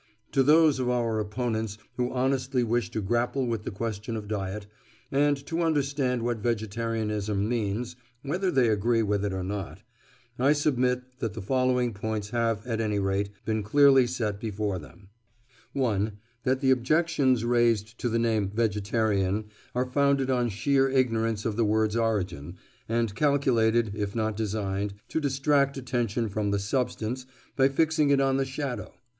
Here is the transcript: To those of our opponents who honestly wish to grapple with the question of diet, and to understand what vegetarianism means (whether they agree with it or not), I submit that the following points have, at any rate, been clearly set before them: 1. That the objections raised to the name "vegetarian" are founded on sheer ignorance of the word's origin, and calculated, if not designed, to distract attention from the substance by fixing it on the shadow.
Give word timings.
To 0.31 0.41
those 0.41 0.79
of 0.79 0.89
our 0.89 1.19
opponents 1.19 1.77
who 1.95 2.11
honestly 2.11 2.63
wish 2.63 2.89
to 2.89 3.01
grapple 3.01 3.45
with 3.45 3.61
the 3.65 3.69
question 3.69 4.15
of 4.15 4.27
diet, 4.27 4.65
and 5.11 5.37
to 5.45 5.61
understand 5.61 6.23
what 6.23 6.39
vegetarianism 6.39 7.47
means 7.47 7.95
(whether 8.23 8.49
they 8.49 8.69
agree 8.69 9.03
with 9.03 9.23
it 9.23 9.31
or 9.31 9.43
not), 9.43 9.83
I 10.39 10.53
submit 10.53 11.03
that 11.19 11.35
the 11.35 11.41
following 11.43 11.93
points 11.93 12.31
have, 12.31 12.65
at 12.65 12.81
any 12.81 12.97
rate, 12.97 13.29
been 13.45 13.61
clearly 13.61 14.07
set 14.07 14.39
before 14.39 14.79
them: 14.79 15.09
1. 15.73 16.13
That 16.45 16.61
the 16.61 16.71
objections 16.71 17.45
raised 17.45 17.99
to 17.99 18.09
the 18.09 18.17
name 18.17 18.49
"vegetarian" 18.49 19.51
are 19.75 19.85
founded 19.85 20.31
on 20.31 20.49
sheer 20.49 20.89
ignorance 20.89 21.45
of 21.45 21.57
the 21.57 21.63
word's 21.65 21.95
origin, 21.95 22.57
and 22.89 23.13
calculated, 23.13 23.91
if 23.93 24.15
not 24.15 24.35
designed, 24.35 24.95
to 25.09 25.19
distract 25.21 25.77
attention 25.77 26.27
from 26.27 26.49
the 26.49 26.57
substance 26.57 27.27
by 27.55 27.69
fixing 27.69 28.09
it 28.09 28.19
on 28.19 28.37
the 28.37 28.45
shadow. 28.45 28.95